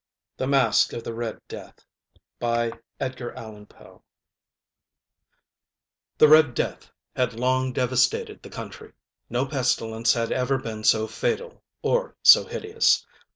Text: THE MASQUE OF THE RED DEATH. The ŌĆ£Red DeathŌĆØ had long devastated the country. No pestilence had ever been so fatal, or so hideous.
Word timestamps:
THE 0.37 0.47
MASQUE 0.47 0.97
OF 0.97 1.03
THE 1.03 1.13
RED 1.13 1.41
DEATH. 1.47 1.85
The 2.39 2.75
ŌĆ£Red 2.99 3.67
DeathŌĆØ 6.55 6.89
had 7.15 7.33
long 7.39 7.71
devastated 7.71 8.41
the 8.41 8.49
country. 8.49 8.93
No 9.29 9.45
pestilence 9.45 10.13
had 10.13 10.31
ever 10.31 10.57
been 10.57 10.83
so 10.83 11.05
fatal, 11.05 11.61
or 11.83 12.15
so 12.23 12.45
hideous. 12.45 13.05